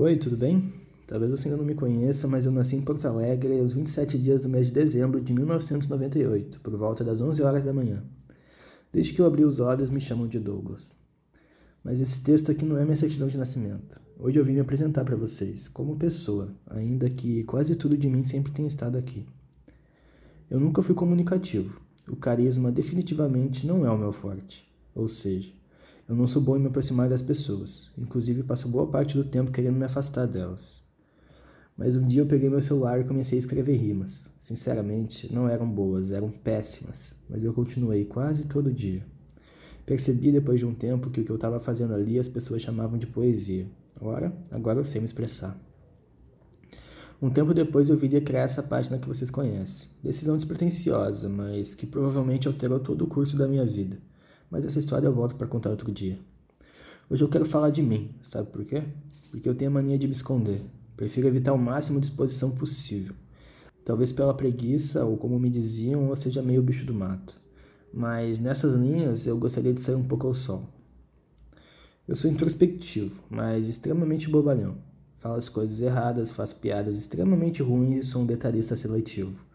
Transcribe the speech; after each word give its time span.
Oi, 0.00 0.16
tudo 0.16 0.36
bem? 0.36 0.72
Talvez 1.08 1.28
você 1.28 1.48
ainda 1.48 1.56
não 1.56 1.64
me 1.64 1.74
conheça, 1.74 2.28
mas 2.28 2.44
eu 2.44 2.52
nasci 2.52 2.76
em 2.76 2.82
Porto 2.82 3.04
Alegre 3.04 3.58
aos 3.58 3.72
27 3.72 4.16
dias 4.16 4.40
do 4.40 4.48
mês 4.48 4.68
de 4.68 4.72
dezembro 4.72 5.20
de 5.20 5.32
1998, 5.32 6.60
por 6.60 6.76
volta 6.76 7.02
das 7.02 7.20
11 7.20 7.42
horas 7.42 7.64
da 7.64 7.72
manhã. 7.72 8.04
Desde 8.92 9.12
que 9.12 9.20
eu 9.20 9.26
abri 9.26 9.44
os 9.44 9.58
olhos, 9.58 9.90
me 9.90 10.00
chamam 10.00 10.28
de 10.28 10.38
Douglas. 10.38 10.92
Mas 11.82 12.00
esse 12.00 12.20
texto 12.20 12.52
aqui 12.52 12.64
não 12.64 12.78
é 12.78 12.84
minha 12.84 12.96
certidão 12.96 13.26
de 13.26 13.36
nascimento. 13.36 14.00
Hoje 14.16 14.38
eu 14.38 14.44
vim 14.44 14.52
me 14.52 14.60
apresentar 14.60 15.04
para 15.04 15.16
vocês, 15.16 15.66
como 15.66 15.96
pessoa, 15.96 16.54
ainda 16.68 17.10
que 17.10 17.42
quase 17.42 17.74
tudo 17.74 17.96
de 17.96 18.08
mim 18.08 18.22
sempre 18.22 18.52
tenha 18.52 18.68
estado 18.68 18.96
aqui. 18.96 19.26
Eu 20.48 20.60
nunca 20.60 20.80
fui 20.80 20.94
comunicativo. 20.94 21.80
O 22.08 22.14
carisma 22.14 22.70
definitivamente 22.70 23.66
não 23.66 23.84
é 23.84 23.90
o 23.90 23.98
meu 23.98 24.12
forte. 24.12 24.64
Ou 24.94 25.08
seja, 25.08 25.57
eu 26.08 26.16
não 26.16 26.26
sou 26.26 26.40
bom 26.40 26.56
em 26.56 26.60
me 26.60 26.68
aproximar 26.68 27.06
das 27.06 27.20
pessoas, 27.20 27.90
inclusive 27.98 28.42
passo 28.42 28.66
boa 28.66 28.86
parte 28.86 29.14
do 29.14 29.22
tempo 29.22 29.50
querendo 29.50 29.76
me 29.76 29.84
afastar 29.84 30.24
delas. 30.26 30.82
Mas 31.76 31.96
um 31.96 32.06
dia 32.08 32.22
eu 32.22 32.26
peguei 32.26 32.48
meu 32.48 32.62
celular 32.62 32.98
e 32.98 33.04
comecei 33.04 33.36
a 33.36 33.40
escrever 33.40 33.76
rimas. 33.76 34.30
Sinceramente, 34.38 35.30
não 35.30 35.46
eram 35.46 35.70
boas, 35.70 36.10
eram 36.10 36.30
péssimas, 36.30 37.14
mas 37.28 37.44
eu 37.44 37.52
continuei 37.52 38.06
quase 38.06 38.46
todo 38.46 38.72
dia. 38.72 39.04
Percebi 39.84 40.32
depois 40.32 40.58
de 40.58 40.64
um 40.64 40.74
tempo 40.74 41.10
que 41.10 41.20
o 41.20 41.24
que 41.24 41.30
eu 41.30 41.36
estava 41.36 41.60
fazendo 41.60 41.92
ali 41.92 42.18
as 42.18 42.26
pessoas 42.26 42.62
chamavam 42.62 42.98
de 42.98 43.06
poesia. 43.06 43.66
Ora, 44.00 44.32
agora 44.50 44.80
eu 44.80 44.86
sei 44.86 45.02
me 45.02 45.04
expressar. 45.04 45.60
Um 47.20 47.28
tempo 47.28 47.52
depois 47.52 47.90
eu 47.90 47.98
viria 47.98 48.20
criar 48.22 48.42
essa 48.42 48.62
página 48.62 48.98
que 48.98 49.08
vocês 49.08 49.30
conhecem. 49.30 49.90
Decisão 50.02 50.36
despretensiosa, 50.36 51.28
mas 51.28 51.74
que 51.74 51.86
provavelmente 51.86 52.48
alterou 52.48 52.80
todo 52.80 53.02
o 53.02 53.08
curso 53.08 53.36
da 53.36 53.46
minha 53.46 53.66
vida 53.66 53.98
mas 54.50 54.64
essa 54.64 54.78
história 54.78 55.06
eu 55.06 55.12
volto 55.12 55.34
para 55.34 55.46
contar 55.46 55.70
outro 55.70 55.90
dia. 55.92 56.18
Hoje 57.10 57.22
eu 57.24 57.28
quero 57.28 57.44
falar 57.44 57.70
de 57.70 57.82
mim, 57.82 58.10
sabe 58.22 58.50
por 58.50 58.64
quê? 58.64 58.82
Porque 59.30 59.48
eu 59.48 59.54
tenho 59.54 59.70
a 59.70 59.74
mania 59.74 59.98
de 59.98 60.06
me 60.06 60.12
esconder. 60.12 60.62
Prefiro 60.96 61.28
evitar 61.28 61.52
o 61.52 61.58
máximo 61.58 62.00
de 62.00 62.06
exposição 62.06 62.50
possível. 62.50 63.14
Talvez 63.84 64.12
pela 64.12 64.34
preguiça, 64.34 65.04
ou 65.04 65.16
como 65.16 65.38
me 65.38 65.48
diziam, 65.48 66.08
eu 66.08 66.16
seja 66.16 66.42
meio 66.42 66.62
bicho 66.62 66.84
do 66.84 66.92
mato. 66.92 67.40
Mas 67.92 68.38
nessas 68.38 68.74
linhas 68.74 69.26
eu 69.26 69.38
gostaria 69.38 69.72
de 69.72 69.80
sair 69.80 69.94
um 69.94 70.04
pouco 70.04 70.26
ao 70.26 70.34
sol. 70.34 70.68
Eu 72.06 72.16
sou 72.16 72.30
introspectivo, 72.30 73.22
mas 73.30 73.68
extremamente 73.68 74.28
bobalhão. 74.28 74.76
Falo 75.18 75.36
as 75.36 75.48
coisas 75.48 75.80
erradas, 75.80 76.30
faço 76.30 76.56
piadas 76.56 76.98
extremamente 76.98 77.62
ruins 77.62 77.96
e 77.96 78.02
sou 78.08 78.22
um 78.22 78.26
detalhista 78.26 78.76
seletivo. 78.76 79.47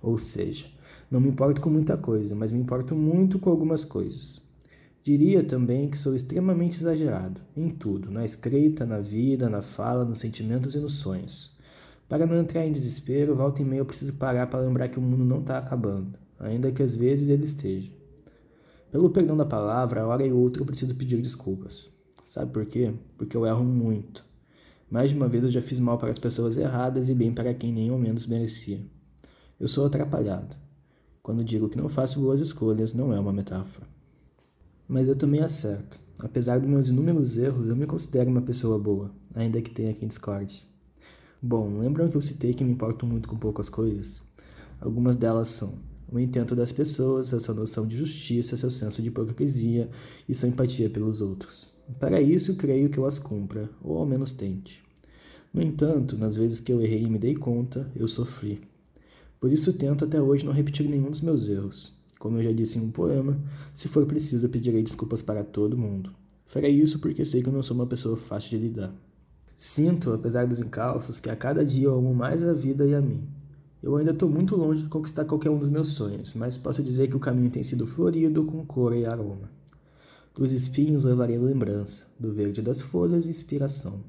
Ou 0.00 0.18
seja, 0.18 0.66
não 1.10 1.20
me 1.20 1.28
importo 1.28 1.60
com 1.60 1.70
muita 1.70 1.96
coisa, 1.96 2.34
mas 2.34 2.52
me 2.52 2.60
importo 2.60 2.94
muito 2.94 3.38
com 3.38 3.50
algumas 3.50 3.84
coisas. 3.84 4.40
Diria 5.02 5.42
também 5.42 5.88
que 5.88 5.96
sou 5.96 6.14
extremamente 6.14 6.76
exagerado 6.76 7.40
em 7.56 7.70
tudo, 7.70 8.10
na 8.10 8.24
escrita, 8.24 8.84
na 8.84 9.00
vida, 9.00 9.48
na 9.48 9.62
fala, 9.62 10.04
nos 10.04 10.20
sentimentos 10.20 10.74
e 10.74 10.78
nos 10.78 10.94
sonhos. 10.94 11.56
Para 12.08 12.26
não 12.26 12.38
entrar 12.38 12.66
em 12.66 12.72
desespero, 12.72 13.34
volta 13.34 13.62
e 13.62 13.64
meia 13.64 13.80
eu 13.80 13.86
preciso 13.86 14.14
parar 14.14 14.46
para 14.46 14.60
lembrar 14.60 14.88
que 14.88 14.98
o 14.98 15.02
mundo 15.02 15.24
não 15.24 15.40
está 15.40 15.58
acabando, 15.58 16.18
ainda 16.38 16.70
que 16.72 16.82
às 16.82 16.94
vezes 16.94 17.28
ele 17.28 17.44
esteja. 17.44 17.90
Pelo 18.90 19.10
perdão 19.10 19.36
da 19.36 19.44
palavra, 19.44 20.02
a 20.02 20.06
hora 20.06 20.26
e 20.26 20.32
outra 20.32 20.62
eu 20.62 20.66
preciso 20.66 20.94
pedir 20.94 21.20
desculpas. 21.20 21.90
Sabe 22.22 22.52
por 22.52 22.66
quê? 22.66 22.92
Porque 23.16 23.36
eu 23.36 23.46
erro 23.46 23.64
muito. 23.64 24.24
Mais 24.90 25.10
de 25.10 25.16
uma 25.16 25.28
vez 25.28 25.44
eu 25.44 25.50
já 25.50 25.60
fiz 25.60 25.78
mal 25.78 25.98
para 25.98 26.10
as 26.10 26.18
pessoas 26.18 26.56
erradas 26.56 27.08
e 27.08 27.14
bem 27.14 27.32
para 27.32 27.52
quem 27.52 27.72
nem 27.72 27.90
ao 27.90 27.98
menos 27.98 28.26
merecia. 28.26 28.80
Eu 29.60 29.66
sou 29.66 29.86
atrapalhado. 29.86 30.56
Quando 31.20 31.42
digo 31.42 31.68
que 31.68 31.76
não 31.76 31.88
faço 31.88 32.20
boas 32.20 32.40
escolhas, 32.40 32.92
não 32.94 33.12
é 33.12 33.18
uma 33.18 33.32
metáfora. 33.32 33.88
Mas 34.86 35.08
eu 35.08 35.16
também 35.16 35.40
acerto. 35.40 35.98
Apesar 36.20 36.60
dos 36.60 36.68
meus 36.68 36.88
inúmeros 36.88 37.36
erros, 37.36 37.68
eu 37.68 37.74
me 37.74 37.84
considero 37.84 38.30
uma 38.30 38.40
pessoa 38.40 38.78
boa, 38.78 39.10
ainda 39.34 39.60
que 39.60 39.70
tenha 39.70 39.92
quem 39.92 40.06
discorde. 40.06 40.64
Bom, 41.42 41.80
lembram 41.80 42.08
que 42.08 42.16
eu 42.16 42.22
citei 42.22 42.54
que 42.54 42.62
me 42.62 42.70
importo 42.70 43.04
muito 43.04 43.28
com 43.28 43.36
poucas 43.36 43.68
coisas? 43.68 44.22
Algumas 44.80 45.16
delas 45.16 45.48
são 45.48 45.74
o 46.08 46.20
intento 46.20 46.54
das 46.54 46.70
pessoas, 46.70 47.34
a 47.34 47.40
sua 47.40 47.54
noção 47.54 47.84
de 47.84 47.96
justiça, 47.96 48.56
seu 48.56 48.70
senso 48.70 49.02
de 49.02 49.08
hipocrisia 49.08 49.90
e 50.28 50.34
sua 50.34 50.48
empatia 50.48 50.88
pelos 50.88 51.20
outros. 51.20 51.66
Para 51.98 52.20
isso, 52.20 52.54
creio 52.54 52.88
que 52.90 52.98
eu 52.98 53.06
as 53.06 53.18
cumpra, 53.18 53.68
ou 53.82 53.98
ao 53.98 54.06
menos 54.06 54.34
tente. 54.34 54.84
No 55.52 55.60
entanto, 55.60 56.16
nas 56.16 56.36
vezes 56.36 56.60
que 56.60 56.72
eu 56.72 56.80
errei 56.80 57.02
e 57.02 57.10
me 57.10 57.18
dei 57.18 57.34
conta, 57.34 57.90
eu 57.96 58.06
sofri. 58.06 58.60
Por 59.40 59.52
isso 59.52 59.72
tento 59.72 60.04
até 60.04 60.20
hoje 60.20 60.44
não 60.44 60.52
repetir 60.52 60.88
nenhum 60.88 61.10
dos 61.10 61.20
meus 61.20 61.48
erros. 61.48 61.92
Como 62.18 62.38
eu 62.38 62.42
já 62.42 62.52
disse 62.52 62.78
em 62.78 62.82
um 62.82 62.90
poema, 62.90 63.38
se 63.72 63.86
for 63.86 64.04
preciso 64.04 64.48
pedirei 64.48 64.82
desculpas 64.82 65.22
para 65.22 65.44
todo 65.44 65.78
mundo. 65.78 66.10
Farei 66.46 66.72
isso 66.72 66.98
porque 66.98 67.24
sei 67.24 67.42
que 67.42 67.48
eu 67.48 67.52
não 67.52 67.62
sou 67.62 67.76
uma 67.76 67.86
pessoa 67.86 68.16
fácil 68.16 68.50
de 68.50 68.58
lidar. 68.58 68.92
Sinto, 69.54 70.12
apesar 70.12 70.46
dos 70.46 70.60
encalços, 70.60 71.20
que 71.20 71.30
a 71.30 71.36
cada 71.36 71.64
dia 71.64 71.86
eu 71.86 71.96
amo 71.96 72.14
mais 72.14 72.42
a 72.42 72.52
vida 72.52 72.86
e 72.86 72.94
a 72.94 73.00
mim. 73.00 73.28
Eu 73.80 73.96
ainda 73.96 74.10
estou 74.10 74.28
muito 74.28 74.56
longe 74.56 74.82
de 74.82 74.88
conquistar 74.88 75.24
qualquer 75.24 75.50
um 75.50 75.58
dos 75.58 75.68
meus 75.68 75.88
sonhos, 75.88 76.34
mas 76.34 76.58
posso 76.58 76.82
dizer 76.82 77.08
que 77.08 77.16
o 77.16 77.20
caminho 77.20 77.50
tem 77.50 77.62
sido 77.62 77.86
florido 77.86 78.44
com 78.44 78.66
cor 78.66 78.94
e 78.94 79.04
aroma. 79.04 79.50
Dos 80.34 80.50
espinhos 80.52 81.04
levarei 81.04 81.38
lembrança, 81.38 82.06
do 82.18 82.32
verde 82.32 82.62
das 82.62 82.80
folhas 82.80 83.26
inspiração. 83.26 84.00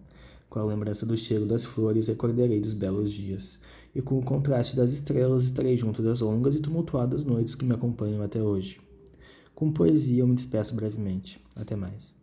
Com 0.49 0.59
a 0.59 0.63
lembrança 0.63 1.05
do 1.05 1.15
cheiro 1.15 1.45
das 1.45 1.63
flores 1.63 2.07
recordarei 2.07 2.59
dos 2.59 2.73
belos 2.73 3.11
dias, 3.11 3.59
e 3.93 4.01
com 4.01 4.17
o 4.17 4.23
contraste 4.23 4.75
das 4.75 4.91
estrelas 4.91 5.43
estarei 5.43 5.77
junto 5.77 6.01
das 6.01 6.21
longas 6.21 6.55
e 6.55 6.59
tumultuadas 6.59 7.23
noites 7.23 7.53
que 7.53 7.65
me 7.65 7.73
acompanham 7.73 8.23
até 8.23 8.41
hoje. 8.41 8.81
Com 9.53 9.71
poesia 9.71 10.21
eu 10.23 10.27
me 10.27 10.35
despeço 10.35 10.75
brevemente. 10.75 11.39
Até 11.55 11.75
mais. 11.75 12.18